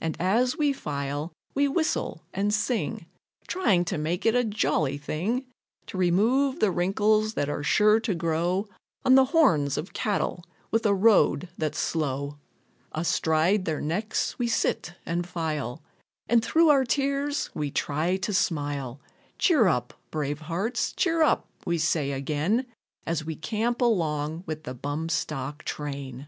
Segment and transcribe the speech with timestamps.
[0.00, 3.06] And as we file, we whistle and sing,
[3.46, 5.44] Trying to make it a jolly thing,
[5.86, 8.66] To remove the wrinkles that are sure to grow
[9.04, 12.36] On the horns of cattle with a road that's slow.
[12.90, 15.84] Astride their necks, we sit and file,
[16.28, 19.00] And through our tears, we try to smile.
[19.38, 22.66] Cheer up, brave hearts, cheer up, we say again,
[23.06, 26.26] As we camp along with the bum stock train.